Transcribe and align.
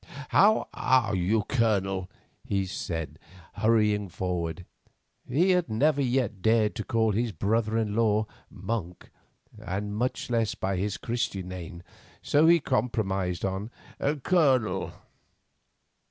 "How 0.29 0.67
are 0.73 1.13
you, 1.13 1.43
Colonel?" 1.43 2.09
he 2.43 2.65
said, 2.65 3.19
hurrying 3.53 4.09
forward. 4.09 4.65
He 5.27 5.51
had 5.51 5.69
never 5.69 6.01
yet 6.01 6.41
dared 6.41 6.73
to 6.77 6.83
call 6.83 7.11
his 7.11 7.31
brother 7.31 7.77
in 7.77 7.95
law 7.95 8.25
"Monk," 8.49 9.11
and 9.59 9.95
much 9.95 10.31
less 10.31 10.55
by 10.55 10.77
his 10.77 10.97
Christian 10.97 11.49
name, 11.49 11.83
so 12.23 12.47
he 12.47 12.59
compromised 12.59 13.45
on 13.45 13.69
"Colonel." 14.23 14.91